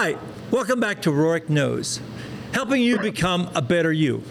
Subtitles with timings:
[0.00, 0.16] Hi,
[0.52, 1.98] welcome back to Rohrich Knows,
[2.52, 4.22] helping you become a better you.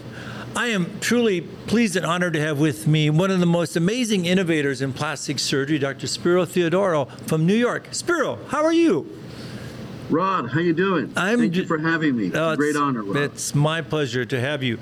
[0.56, 4.24] I am truly pleased and honored to have with me one of the most amazing
[4.24, 6.06] innovators in plastic surgery, Dr.
[6.06, 7.88] Spero Theodorou from New York.
[7.90, 9.14] Spero, how are you?
[10.08, 11.12] Rod, how you doing?
[11.14, 12.32] I'm Thank ju- you for having me.
[12.32, 13.18] Uh, Great honor, Rod.
[13.24, 14.78] It's my pleasure to have you.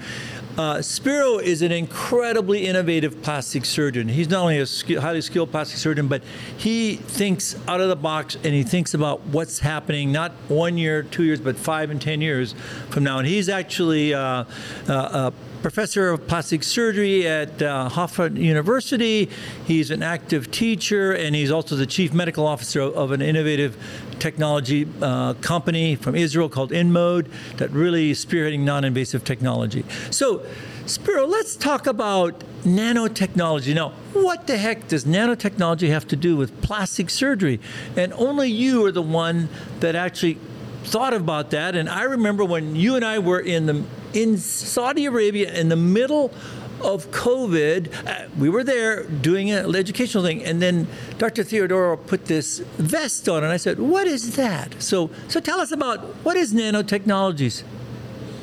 [0.57, 4.09] Uh, Spero is an incredibly innovative plastic surgeon.
[4.09, 6.23] He's not only a skill, highly skilled plastic surgeon, but
[6.57, 11.03] he thinks out of the box and he thinks about what's happening not one year,
[11.03, 12.55] two years, but five and ten years
[12.89, 13.19] from now.
[13.19, 14.45] And he's actually uh,
[14.89, 15.33] uh, a
[15.67, 19.29] professor of plastic surgery at uh, Hofstra University.
[19.67, 23.77] He's an active teacher, and he's also the chief medical officer of, of an innovative
[24.21, 29.85] technology uh, company from Israel called InMode that really is spearheading non-invasive technology.
[30.13, 30.47] So,
[30.87, 33.75] Spero, let's talk about nanotechnology.
[33.75, 37.59] Now, what the heck does nanotechnology have to do with plastic surgery?
[37.97, 39.49] And only you are the one
[39.81, 40.39] that actually
[40.85, 41.75] thought about that.
[41.75, 43.85] And I remember when you and I were in the
[44.17, 46.33] in Saudi Arabia in the middle
[46.81, 51.45] of COVID, uh, we were there doing an educational thing, and then Dr.
[51.45, 55.71] Theodorou put this vest on, and I said, "What is that?" So, so tell us
[55.71, 57.63] about what is nanotechnologies.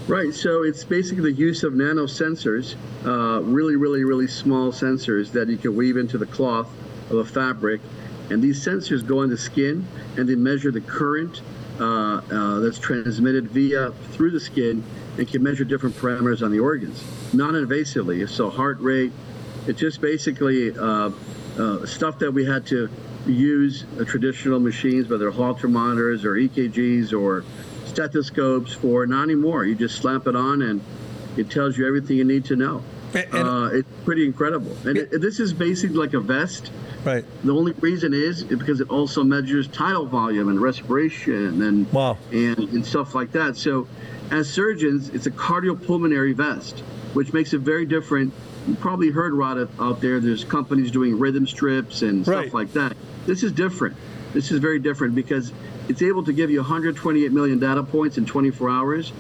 [0.08, 5.48] Right, so it's basically the use of nanosensors, uh, really, really, really small sensors that
[5.48, 6.70] you can weave into the cloth
[7.10, 7.82] of a fabric.
[8.30, 9.88] And these sensors go on the skin
[10.18, 11.42] and they measure the current
[11.78, 14.84] that's transmitted via through the skin
[15.18, 18.28] and can measure different parameters on the organs non-invasively.
[18.30, 19.12] So heart rate,
[19.68, 21.12] it's just basically uh,
[21.58, 22.90] uh, stuff that we had to
[23.26, 27.44] use uh, traditional machines, whether Holter monitors or EKGs or
[27.86, 29.66] stethoscopes for, not anymore.
[29.66, 30.82] You just slap it on and
[31.38, 32.84] it tells you everything you need to know.
[33.14, 34.76] And- and- uh, it's pretty incredible.
[34.86, 36.72] And it, this is basically like a vest.
[37.06, 37.26] Right.
[37.44, 42.18] The only reason is because it also measures tidal volume and respiration and Wow.
[42.32, 43.58] and, and stuff like that.
[43.58, 43.88] So,
[44.32, 46.80] as surgeons, it's a cardiopulmonary vest,
[47.14, 48.34] which makes it very different.
[48.68, 50.22] You probably heard Rod out there.
[50.22, 52.54] There's companies doing rhythm strips and stuff Right.
[52.54, 52.96] like that.
[53.26, 53.96] This is different.
[54.34, 55.52] This is very different because
[55.90, 59.12] it's able to give you 128 million data points in 24 hours.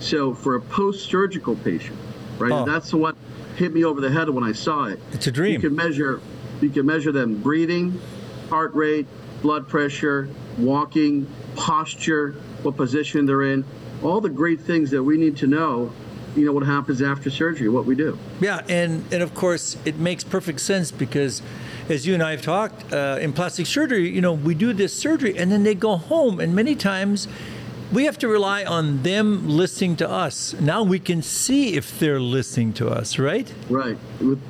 [0.00, 1.96] So for a post-surgical patient,
[2.38, 2.52] right?
[2.52, 2.64] Oh.
[2.64, 3.16] That's what
[3.56, 5.00] hit me over the head when I saw it.
[5.12, 5.54] It's a dream.
[5.54, 6.20] You can measure,
[6.60, 8.00] you can measure them breathing,
[8.48, 9.06] heart rate,
[9.42, 10.28] blood pressure,
[10.58, 12.32] walking, posture,
[12.62, 13.64] what position they're in,
[14.02, 15.92] all the great things that we need to know.
[16.36, 18.16] You know what happens after surgery, what we do.
[18.40, 21.42] Yeah, and, and of course, it makes perfect sense because,
[21.88, 24.94] as you and I have talked, uh, in plastic surgery, you know, we do this
[24.94, 27.26] surgery and then they go home, and many times
[27.92, 30.54] we have to rely on them listening to us.
[30.60, 33.52] Now we can see if they're listening to us, right?
[33.70, 33.96] Right.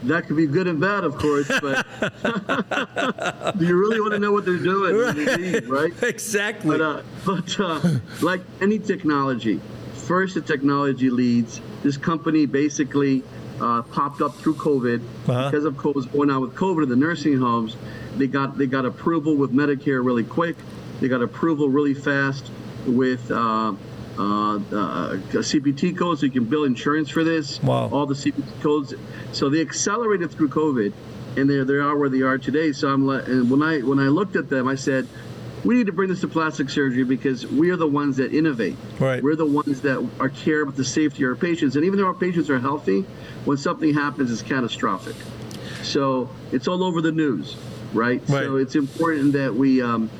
[0.04, 1.86] That could be good and bad, of course, but
[3.58, 5.14] do you really want to know what they're doing?
[5.16, 5.92] leave, right?
[6.02, 6.78] Exactly.
[6.78, 7.80] But, uh, but uh,
[8.22, 9.60] like any technology,
[9.94, 11.60] first the technology leads.
[11.82, 13.22] This company basically
[13.60, 15.50] uh, popped up through COVID Uh-huh.
[15.50, 17.76] because of what was going on with COVID in the nursing homes.
[18.16, 20.56] They got they got approval with Medicare really quick.
[21.00, 22.50] They got approval really fast
[22.88, 23.30] with.
[23.30, 23.74] Uh,
[24.18, 27.62] uh, uh, CPT codes, so you can bill insurance for this.
[27.62, 27.88] Wow.
[27.90, 28.92] All the CPT codes.
[29.30, 30.92] So they accelerated through COVID,
[31.36, 32.72] and there they are where they are today.
[32.72, 35.06] So I'm like, and when I when I looked at them, I said,
[35.64, 38.76] we need to bring this to plastic surgery because we are the ones that innovate.
[38.98, 39.22] Right.
[39.22, 41.76] We're the ones that are care about the safety of our patients.
[41.76, 43.02] And even though our patients are healthy,
[43.44, 45.16] when something happens, it's catastrophic.
[45.82, 47.56] So it's all over the news,
[47.92, 48.26] right?
[48.26, 50.10] So it's important that we um,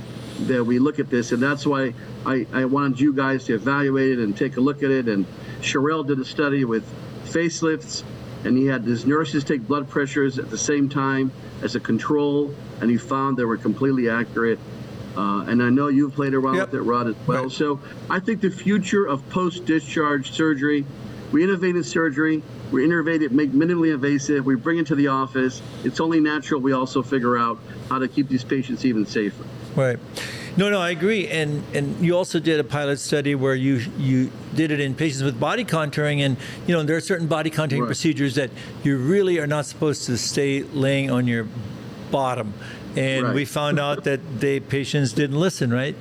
[0.47, 1.95] that we look at this, and that's why
[2.29, 5.09] I, I wanted you guys to evaluate it and take a look at it.
[5.09, 5.25] And
[5.63, 6.85] Sherelle did a study with
[7.25, 8.03] facelifts,
[8.45, 12.55] and he had his nurses take blood pressures at the same time as a control,
[12.83, 14.59] and he found they were completely accurate.
[15.17, 16.73] Uh, and I know you've played around Yep.
[16.73, 17.45] with it, Rod, as well.
[17.45, 17.51] Right.
[17.51, 17.81] So
[18.11, 20.85] I think the future of post-discharge surgery,
[21.33, 25.09] we innovate in surgery, we innovate it, make minimally invasive, we bring it to the
[25.09, 25.63] office.
[25.83, 27.59] It's only natural we also figure out
[27.89, 29.45] how to keep these patients even safer.
[29.75, 29.99] Right.
[30.57, 31.29] No, no, I agree.
[31.29, 35.23] And and you also did a pilot study where you you did it in patients
[35.23, 36.37] with body contouring, and
[36.67, 37.87] you know there are certain body contouring Right.
[37.87, 38.51] procedures that
[38.83, 41.47] you really are not supposed to stay laying on your
[42.11, 42.55] bottom.
[42.97, 43.35] And Right.
[43.35, 45.95] we found out that the patients didn't listen, right?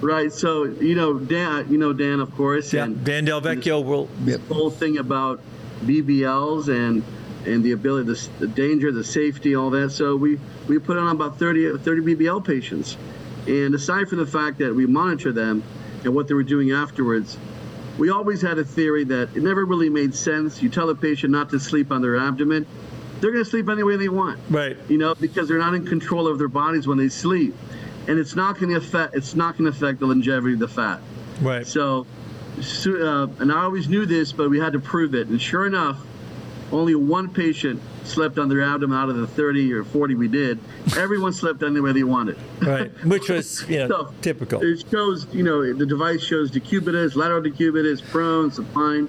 [0.00, 0.32] Right.
[0.32, 2.84] So you know Dan, you know Dan, of course, Yeah.
[2.84, 4.08] and Dan Del Vecchio will.
[4.26, 4.40] Yep.
[4.48, 5.40] the whole thing about
[5.86, 7.02] BBLs and
[7.46, 9.90] and the ability, the, the danger, the safety, all that.
[9.92, 12.96] So we we put on about 30, 30 BBL patients,
[13.46, 15.62] and aside from the fact that we monitor them
[16.04, 17.36] and what they were doing afterwards,
[17.98, 20.62] we always had a theory that it never really made sense.
[20.62, 22.66] You tell a patient not to sleep on their abdomen,
[23.20, 24.76] they're going to sleep any way they want Right.
[24.88, 27.54] you know, because they're not in control of their bodies when they sleep,
[28.08, 30.68] and it's not going to affect it's not going to affect the longevity of the
[30.68, 31.00] fat.
[31.40, 31.66] Right.
[31.66, 32.06] So,
[32.60, 35.28] so uh, and I always knew this, but we had to prove it.
[35.28, 36.04] And sure enough,
[36.72, 40.58] only one patient slept on their abdomen out of the 30 or 40 we did.
[40.96, 42.36] Everyone slept any way they wanted.
[42.60, 42.90] Right.
[43.04, 44.62] Which was, you know, So, typical.
[44.62, 49.08] It shows, you know, the device shows decubitus, lateral decubitus, prone, supine.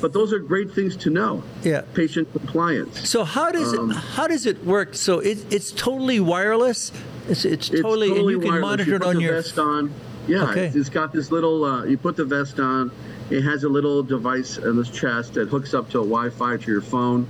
[0.00, 1.42] But those are great things to know.
[1.62, 1.82] Yeah.
[1.94, 3.08] Patient compliance.
[3.08, 4.94] So how does Um, it how does it work?
[4.94, 6.92] So it, it's totally wireless.
[7.28, 8.60] It's, it's, It's totally, and you can wireless.
[8.62, 9.32] monitor you it put on the your.
[9.34, 9.90] vest on.
[10.26, 10.66] Yeah, Okay.
[10.66, 11.64] it's, it's got this little.
[11.64, 12.90] Uh, you put the vest on.
[13.30, 16.70] It has a little device in the chest that hooks up to a Wi-Fi to
[16.70, 17.26] your phone,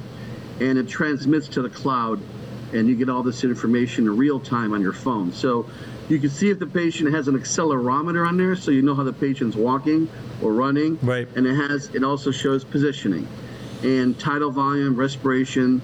[0.60, 2.20] and it transmits to the cloud,
[2.72, 5.32] and you get all this information in real time on your phone.
[5.32, 5.66] So
[6.08, 9.04] you can see if the patient has an accelerometer on there, so you know how
[9.04, 10.08] the patient's walking
[10.42, 10.98] or running.
[11.02, 11.28] Right.
[11.36, 11.94] And it has.
[11.94, 13.26] It also shows positioning,
[13.82, 15.82] and tidal volume, respiration,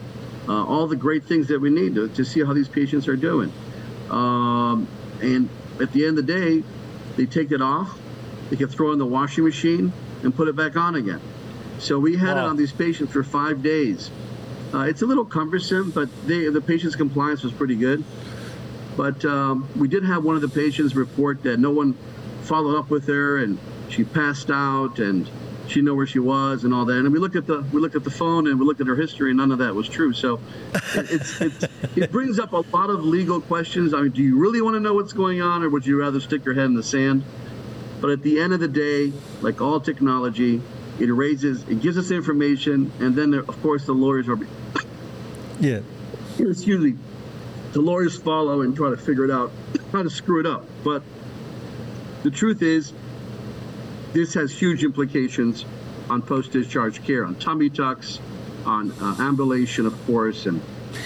[0.48, 3.16] uh, all the great things that we need to, to see how these patients are
[3.16, 3.52] doing.
[4.10, 4.88] Um,
[5.22, 5.48] and
[5.80, 6.64] at the end of the day,
[7.16, 7.98] they take it off,
[8.50, 11.20] they can throw in the washing machine and put it back on again.
[11.78, 14.10] So we had it on these patients for five days.
[14.72, 18.04] Uh, it's a little cumbersome, but they, the patient's compliance was pretty good.
[18.96, 21.96] But um, we did have one of the patients report that no one
[22.42, 23.58] followed up with her, and
[23.88, 25.28] she passed out, and
[25.66, 26.98] she know where she was, and all that.
[26.98, 28.96] And we looked at the we looked at the phone, and we looked at her
[28.96, 30.12] history, and none of that was true.
[30.12, 30.40] So
[30.94, 31.64] it, it's, it's
[31.96, 33.94] it brings up a lot of legal questions.
[33.94, 36.20] I mean, do you really want to know what's going on, or would you rather
[36.20, 37.24] stick your head in the sand?
[38.00, 40.62] But at the end of the day, like all technology,
[40.98, 44.38] it raises, it gives us information, and then there, of course the lawyers are
[45.60, 45.80] Yeah.
[46.38, 46.96] excuse me,
[47.72, 49.52] the lawyers follow and try to figure it out,
[49.92, 50.64] how to screw it up.
[50.82, 51.02] But
[52.22, 52.92] the truth is,
[54.12, 55.64] this has huge implications
[56.08, 58.18] on post-discharge care, on tummy tucks,
[58.64, 60.60] on uh, ambulation, of course, and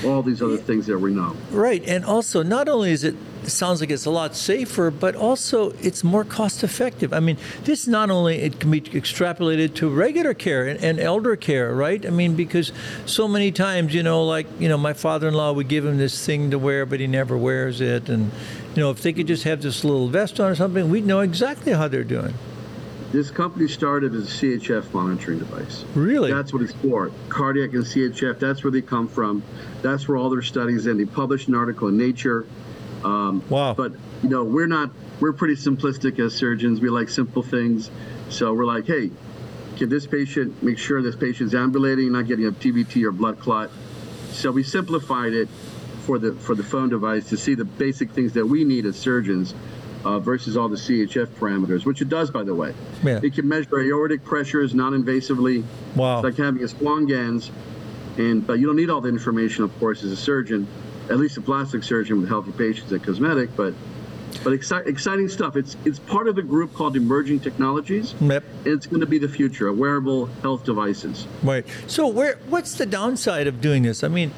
[0.05, 1.37] all these other things that we know.
[1.51, 1.85] Right.
[1.87, 3.15] And also, not only is it,
[3.45, 7.13] it sounds like it's a lot safer, but also it's more cost effective.
[7.13, 11.37] I mean, this not only it can be extrapolated to regular care and, and elder
[11.37, 12.05] care, right?
[12.05, 12.73] I mean, because
[13.07, 15.99] so many times, you know, like, you know, my father in law would give him
[15.99, 18.09] this thing to wear, but he never wears it.
[18.09, 18.31] And,
[18.75, 21.21] you know, if they could just have this little vest on or something, we'd know
[21.21, 22.35] exactly how they're doing.
[23.13, 25.85] This company started as a CHF monitoring device.
[25.95, 26.33] Really?
[26.33, 27.13] That's what it's for.
[27.29, 29.43] Cardiac and CHF, that's where they come from.
[29.83, 32.45] That's where all their studies and they published an article in Nature.
[33.05, 33.75] Um, Wow.
[33.75, 33.93] But,
[34.23, 34.91] you know, we're not,
[35.21, 36.81] we're pretty simplistic as surgeons.
[36.81, 37.91] We like simple things.
[38.31, 39.11] So we're like, hey,
[39.77, 43.71] can this patient make sure this patient's ambulating, not getting a DVT or blood clot?
[44.31, 45.49] So we simplified it
[46.05, 48.97] for the for the phone device to see the basic things that we need as
[48.97, 49.55] surgeons
[50.05, 52.75] uh, versus all the CHF parameters, which it does, by the way.
[53.03, 53.21] Yeah.
[53.23, 55.65] It can measure aortic pressures non-invasively.
[55.97, 56.17] Wow.
[56.19, 57.51] It's like having a Swan-Ganz,
[58.19, 60.67] and but you don't need all the information, of course, as a surgeon,
[61.11, 63.75] at least a plastic surgeon with healthy patients at cosmetic, but
[64.43, 65.57] but exci- exciting stuff.
[65.57, 68.15] It's it's part of a group called Emerging Technologies.
[68.21, 68.45] Yep.
[68.65, 71.27] And it's going to be the future of wearable health devices.
[71.43, 71.65] Right.
[71.87, 74.03] So where what's the downside of doing this?
[74.03, 74.33] I mean,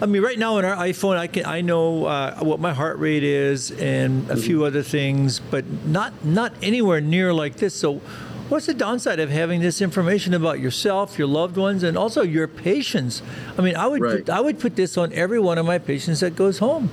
[0.00, 2.98] I mean, right now on our iPhone, I can I know uh, what my heart
[2.98, 7.74] rate is and a few other things, but not not anywhere near like this.
[7.74, 8.00] So,
[8.48, 12.46] what's the downside of having this information about yourself, your loved ones, and also your
[12.48, 13.22] patients?
[13.58, 14.24] I mean, I would Right.
[14.24, 16.90] put, I would put this on every one of my patients that goes home.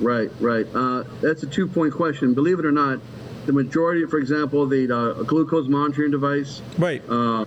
[0.00, 0.66] Right, right.
[0.74, 2.34] Uh, that's a two-point question.
[2.34, 3.00] Believe it or not,
[3.46, 7.02] the majority, for example, the uh, glucose monitoring device, Right.
[7.08, 7.44] uh,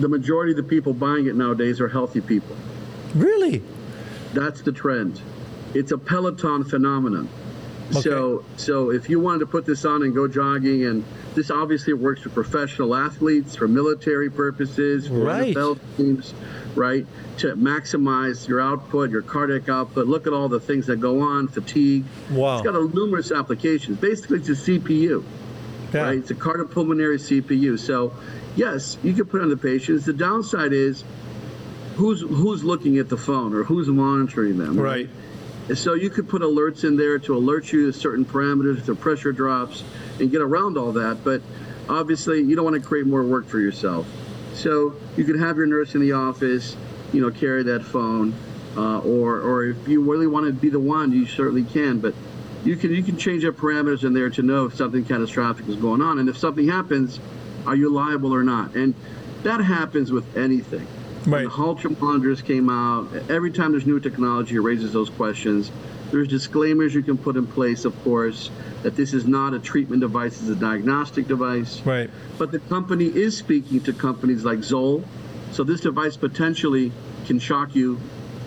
[0.00, 2.56] the majority of the people buying it nowadays are healthy people.
[3.14, 3.62] really?
[4.34, 5.20] That's the trend.
[5.74, 7.28] It's a Peloton phenomenon.
[7.90, 11.04] So, so if you wanted to put this on and go jogging, and
[11.34, 15.54] this obviously works for professional athletes, for military purposes, for Right.
[15.54, 16.34] NFL teams,
[16.76, 17.06] right?
[17.38, 20.06] To maximize your output, your cardiac output.
[20.06, 22.04] Look at all the things that go on, fatigue.
[22.30, 22.58] Wow.
[22.58, 23.98] It's got a numerous applications.
[23.98, 25.24] Basically, it's a CPU,
[25.92, 26.02] Yeah.
[26.02, 26.18] right?
[26.18, 27.76] It's a cardiopulmonary CPU.
[27.78, 28.12] So,
[28.56, 30.04] yes, you can put it on the patients.
[30.04, 31.02] The downside is
[31.96, 35.08] who's who's looking at the phone or who's monitoring them, Right.
[35.74, 39.32] So you could put alerts in there to alert you to certain parameters, to pressure
[39.32, 39.84] drops,
[40.18, 41.22] and get around all that.
[41.24, 41.42] But
[41.88, 44.06] obviously, you don't want to create more work for yourself.
[44.54, 46.76] So you could have your nurse in the office,
[47.12, 48.34] you know, carry that phone,
[48.76, 51.98] uh, or or if you really want to be the one, you certainly can.
[51.98, 52.14] But
[52.64, 55.76] you can you can change up parameters in there to know if something catastrophic is
[55.76, 57.20] going on, and if something happens,
[57.66, 58.74] are you liable or not?
[58.74, 58.94] And
[59.42, 60.86] that happens with anything.
[61.24, 61.82] When Right.
[61.82, 65.70] the monitors came out, every time there's new technology, it raises those questions.
[66.10, 68.50] There's disclaimers you can put in place, of course,
[68.82, 71.82] that this is not a treatment device, it's a diagnostic device.
[71.84, 72.08] Right.
[72.38, 75.04] But the company is speaking to companies like Zoll.
[75.52, 76.90] So this device potentially
[77.26, 77.98] can shock you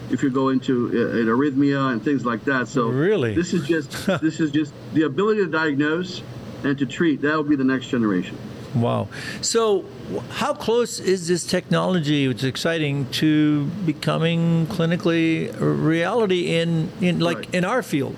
[0.09, 2.67] if you go into uh, an arrhythmia and things like that.
[2.67, 3.35] So Really?
[3.35, 6.21] this is just this is just the ability to diagnose
[6.63, 7.21] and to treat.
[7.21, 8.37] That will be the next generation.
[8.75, 9.07] Wow.
[9.41, 9.85] So,
[10.31, 17.37] how close is this technology, which is exciting, to becoming clinically reality in, in like
[17.37, 17.53] Right.
[17.55, 18.15] in our field?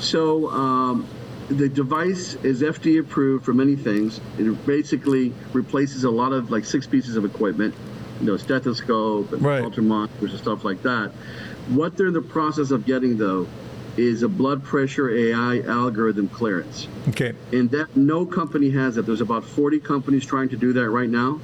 [0.00, 1.06] So um,
[1.48, 4.20] the device is FDA approved for many things.
[4.38, 7.74] It basically replaces a lot of like six pieces of equipment,
[8.20, 9.60] you know, stethoscope and Right.
[9.60, 11.12] Holter monitors and stuff like that.
[11.68, 13.46] What they're in the process of getting though
[13.96, 16.88] is a blood pressure AI algorithm clearance.
[17.08, 17.32] Okay.
[17.52, 19.06] And that no company has it.
[19.06, 21.40] There's about 40 companies trying to do that right now.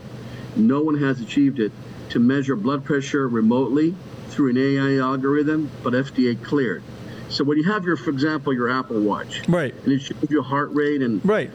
[0.57, 1.73] No one has achieved it
[2.11, 3.95] to measure blood pressure remotely
[4.29, 6.83] through an AI algorithm, but FDA cleared.
[7.29, 9.75] So when you have your, for example, your Apple Watch, Right.
[9.85, 11.51] and it shows your heart rate, and Right.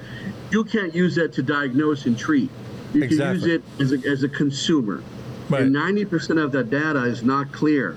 [0.52, 2.52] you can't use that to diagnose and treat.
[2.94, 5.02] You can use it as a, as a consumer.
[5.50, 5.64] Right.
[5.64, 7.96] And 90% of that data is not clear.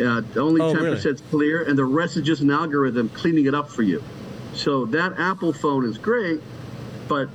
[0.00, 0.96] Uh, only Oh, 10% really?
[0.96, 4.02] is clear, and the rest is just an algorithm cleaning it up for you.
[4.54, 6.40] So that Apple phone is great,
[7.08, 7.28] but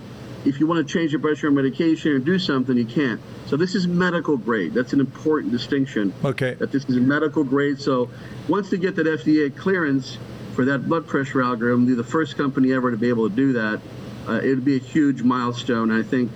[0.45, 3.21] if you want to change your blood sugar medication or do something, you can't.
[3.47, 4.73] So this is medical grade.
[4.73, 6.13] That's an important distinction.
[6.23, 6.55] Okay.
[6.55, 7.79] That this is medical grade.
[7.79, 8.09] So
[8.47, 10.17] once they get that FDA clearance
[10.53, 13.53] for that blood pressure algorithm, they're the first company ever to be able to do
[13.53, 13.79] that.
[14.27, 15.91] Uh, it would be a huge milestone.
[15.91, 16.31] I think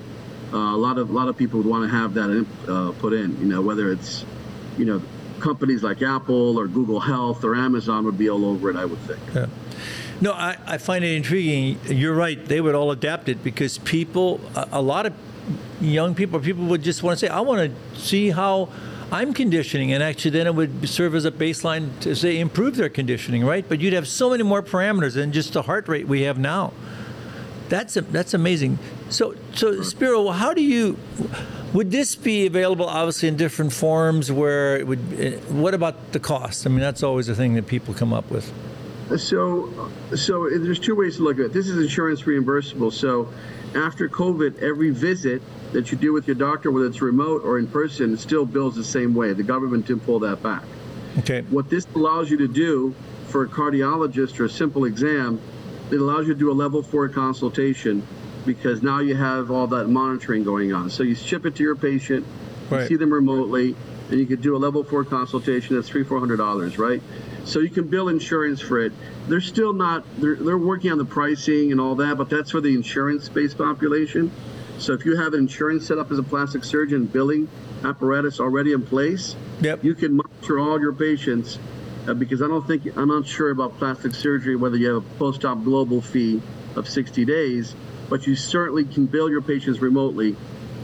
[0.53, 3.13] uh, a lot of a lot of people would want to have that uh, put
[3.13, 3.38] in.
[3.39, 4.25] You know, whether it's
[4.77, 5.01] you know
[5.39, 8.75] companies like Apple or Google Health or Amazon would be all over it.
[8.75, 9.20] I would think.
[9.34, 9.48] Yeah.
[10.20, 11.79] No, I, I find it intriguing.
[11.86, 12.44] You're right.
[12.44, 15.13] They would all adapt it because people, a, a lot of
[15.79, 18.70] young people, people would just want to say, I want to see how
[19.12, 19.94] I'm conditioning.
[19.94, 23.67] And actually, then it would serve as a baseline to say improve their conditioning, right?
[23.67, 26.74] But you'd have so many more parameters than just the heart rate we have now.
[27.70, 28.79] That's a, that's amazing.
[29.10, 30.98] So so Spero, how do you?
[31.74, 34.31] Would this be available obviously in different forms?
[34.31, 35.00] Where it would?
[35.19, 36.65] eh, What about the cost?
[36.65, 38.51] I mean, that's always a thing that people come up with.
[39.17, 41.53] So, so there's two ways to look at it.
[41.53, 42.91] This is insurance reimbursable.
[42.91, 43.29] So,
[43.75, 47.67] after COVID, every visit that you do with your doctor, whether it's remote or in
[47.67, 49.33] person, still bills the same way.
[49.33, 50.63] The government didn't pull that back.
[51.19, 51.41] Okay.
[51.50, 52.93] What this allows you to do
[53.27, 55.39] for a cardiologist or a simple exam,
[55.91, 58.05] it allows you to do a level four consultation
[58.47, 60.89] because now you have all that monitoring going on.
[60.89, 62.25] So you ship it to your patient,
[62.71, 63.75] you see them remotely,
[64.09, 65.75] and you could do a level four consultation.
[65.75, 67.01] That's three, four hundred dollars, right?
[67.43, 68.93] So you can bill insurance for it.
[69.27, 70.03] They're still not.
[70.19, 74.31] They're they're working on the pricing and all that, but that's for the insurance-based population.
[74.79, 77.49] So if you have an insurance set up as a plastic surgeon, billing
[77.83, 79.83] apparatus already in place, Yep.
[79.83, 81.57] you can monitor all your patients
[82.07, 85.17] uh, because I don't think I'm not sure about plastic surgery whether you have a
[85.17, 86.41] post-op global fee
[86.75, 87.75] of 60 days,
[88.09, 90.35] but you certainly can bill your patients remotely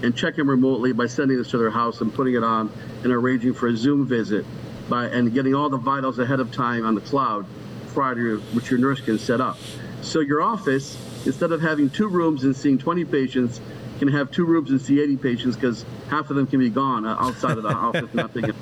[0.01, 2.71] and check them remotely by sending this to their house and putting it on
[3.03, 4.45] and arranging for a Zoom visit
[4.89, 7.45] by and getting all the vitals ahead of time on the cloud
[7.93, 9.57] prior to which your nurse can set up.
[10.01, 13.61] So your office, instead of having two rooms and seeing 20 patients,
[13.99, 17.05] can have two rooms and see 80 patients because half of them can be gone
[17.05, 18.53] uh, outside of the office, not taking.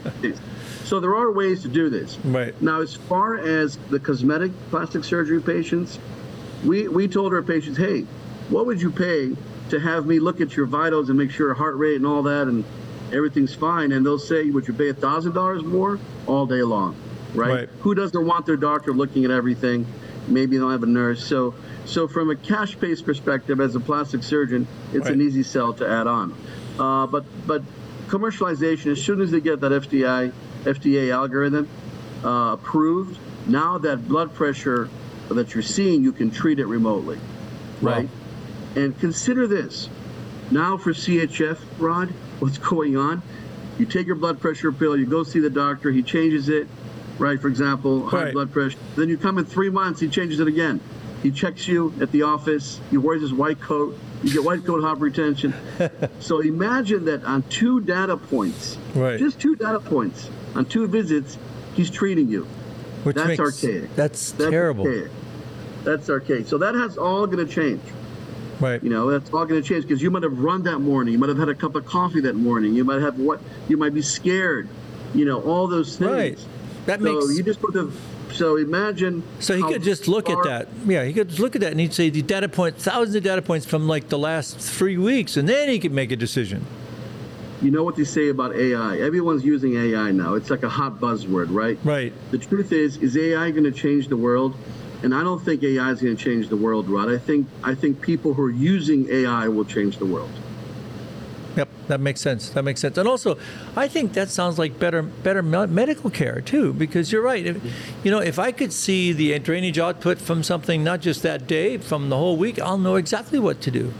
[0.83, 2.19] So there are ways to do this.
[2.19, 2.59] Right.
[2.61, 5.97] Now, as far as the cosmetic plastic surgery patients,
[6.63, 8.05] we, we told our patients, hey,
[8.49, 9.35] what would you pay
[9.69, 12.23] to have me look at your vitals and make sure your heart rate and all
[12.23, 12.63] that and
[13.11, 13.91] everything's fine?
[13.91, 15.99] And they'll say, would you pay a $1,000 more?
[16.27, 16.95] All day long,
[17.33, 17.49] right?
[17.49, 17.69] Right.
[17.81, 19.85] Who doesn't want their doctor looking at everything?
[20.27, 21.25] Maybe they don't have a nurse.
[21.25, 21.55] So,
[21.85, 26.07] so from a cash-based perspective, as a plastic surgeon, it's an easy sell to add
[26.07, 26.35] on.
[26.77, 27.63] Uh, but, but
[28.07, 30.31] commercialization, as soon as they get that FDI,
[30.63, 31.67] FDA algorithm
[32.23, 33.17] uh, approved,
[33.47, 34.89] now that blood pressure
[35.29, 37.19] that you're seeing, you can treat it remotely,
[37.81, 38.09] Wow.
[38.75, 39.89] And consider this.
[40.49, 42.09] Now for CHF, Rod,
[42.39, 43.21] what's going on?
[43.79, 46.67] You take your blood pressure pill, you go see the doctor, he changes it,
[47.17, 47.39] right?
[47.41, 48.33] For example, high Right.
[48.33, 48.77] blood pressure.
[48.95, 50.79] Then you come in three months, he changes it again.
[51.23, 54.81] He checks you at the office, he wears his white coat, you get white coat
[54.83, 55.53] hypertension.
[56.19, 59.17] so imagine that on two data points, Right.
[59.19, 61.37] just two data points, on two visits,
[61.73, 62.45] he's treating you.
[63.03, 63.95] Which That's makes, archaic.
[63.95, 64.85] That's, That's terrible.
[64.85, 65.11] archaic.
[65.83, 66.47] That's archaic.
[66.47, 67.81] So that has all going to change.
[68.61, 68.83] Right.
[68.83, 71.13] You know, that's all going to change because you might have run that morning.
[71.13, 72.73] You might have had a cup of coffee that morning.
[72.73, 73.41] You might have what?
[73.67, 74.69] You might be scared.
[75.13, 76.11] You know, all those things.
[76.11, 76.47] Right.
[76.85, 77.37] That so makes.
[77.37, 77.91] you just put the.
[78.31, 79.23] So imagine.
[79.39, 80.69] So he could just look at that.
[80.85, 83.23] Yeah, he could just look at that and he'd say the data points, thousands of
[83.23, 86.65] data points from like the last three weeks, and then he could make a decision.
[87.61, 88.97] You know what they say about AI?
[88.97, 90.33] Everyone's using AI now.
[90.33, 91.77] It's like a hot buzzword, right?
[91.83, 92.11] Right.
[92.31, 94.55] The truth is, is AI going to change the world?
[95.03, 97.09] And I don't think AI is going to change the world, Rod.
[97.09, 100.31] I think I think people who are using AI will change the world.
[101.55, 102.49] Yep, that makes sense.
[102.51, 102.97] That makes sense.
[102.97, 103.37] And also,
[103.75, 107.45] I think that sounds like better better medical care too, because you're right.
[107.45, 107.57] If,
[108.03, 111.77] you know, if I could see the drainage output from something not just that day,
[111.77, 113.93] from the whole week, I'll know exactly what to do,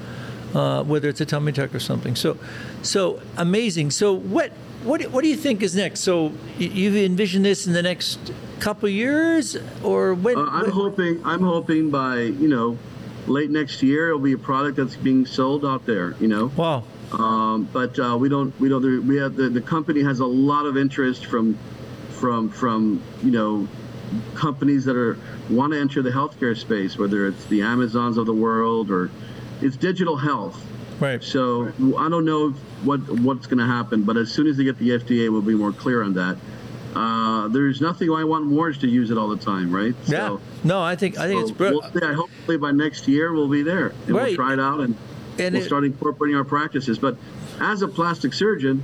[0.53, 2.15] uh, whether it's a tummy tuck or something.
[2.15, 2.37] So,
[2.83, 3.91] so amazing.
[3.91, 4.51] So what
[4.83, 6.01] what what do you think is next?
[6.01, 6.27] So
[6.57, 8.19] y- you envision this in the next
[8.61, 10.37] couple years, or when?
[10.37, 11.21] Uh, I'm when- hoping.
[11.25, 12.77] I'm hoping by you know
[13.27, 16.15] late next year it'll be a product that's being sold out there.
[16.21, 16.51] You know.
[16.55, 16.83] Wow.
[17.11, 18.57] Um, but uh, we don't.
[18.59, 19.05] We don't.
[19.05, 21.57] We have the, the company has a lot of interest from
[22.11, 23.67] from from you know
[24.35, 25.17] companies that are
[25.49, 29.09] want to enter the healthcare space, whether it's the Amazons of the world or
[29.61, 30.63] it's digital health.
[30.99, 31.21] Right.
[31.23, 32.51] So I don't know
[32.83, 35.55] what what's going to happen, but as soon as they get the FDA, we'll be
[35.55, 36.37] more clear on that.
[36.95, 39.95] Uh, Uh, there's nothing I want more is to use it all the time, right?
[40.05, 40.27] Yeah.
[40.27, 41.93] So, no, I think I think it's brilliant.
[41.93, 44.27] we'll hopefully by next year we'll be there and Right.
[44.27, 44.95] we'll try it out and,
[45.39, 46.99] And we'll it- start incorporating our practices.
[46.99, 47.17] But
[47.59, 48.83] as a plastic surgeon,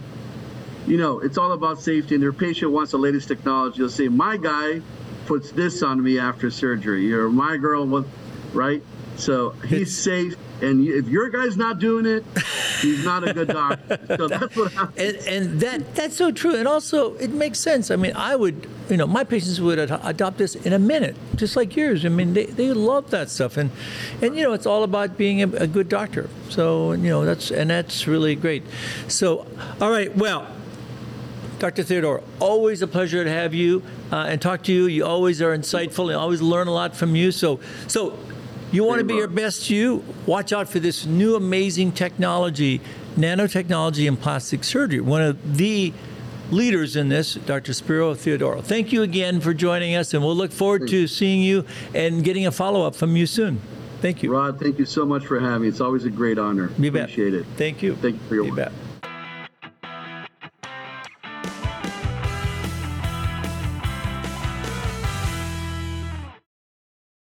[0.87, 2.15] you know, it's all about safety.
[2.15, 3.79] And their patient wants the latest technology.
[3.79, 4.81] They'll say, "My guy
[5.27, 8.05] puts this on me after surgery," or "My girl,"
[8.53, 8.81] right?
[9.17, 10.35] So he's safe.
[10.61, 12.23] And if your guy's not doing it,
[12.81, 13.99] he's not a good doctor.
[14.17, 14.97] so that's what happens.
[14.97, 18.67] and, and that that's so true and also it makes sense i mean i would
[18.89, 22.09] you know my patients would ad- adopt this in a minute just like yours i
[22.09, 23.71] mean they, they love that stuff and
[24.21, 27.51] and you know it's all about being a, a good doctor so you know that's
[27.51, 28.63] and that's really great
[29.07, 29.45] so
[29.81, 30.47] all right well
[31.59, 31.83] Dr.
[31.83, 33.81] Theodorou, always a pleasure to have you
[34.11, 34.85] uh, and talk to you.
[34.85, 37.31] You always are insightful and always learn a lot from you.
[37.31, 38.17] So, so
[38.71, 40.03] you want to be your best you?
[40.25, 42.81] Watch out for this new amazing technology,
[43.15, 44.99] nanotechnology and plastic surgery.
[45.01, 45.93] One of the
[46.51, 47.73] leaders in this, Dr.
[47.73, 48.63] Spero Theodorou.
[48.63, 52.45] Thank you again for joining us, and we'll look forward to seeing you and getting
[52.45, 53.61] a follow up from you soon.
[54.01, 54.31] Thank you.
[54.31, 55.67] Rod, thank you so much for having me.
[55.67, 56.71] It's always a great honor.
[56.77, 57.03] You bet.
[57.03, 57.45] Appreciate it.
[57.57, 57.95] Thank you.
[57.95, 58.57] Thank you for your You work.
[58.57, 58.71] bet.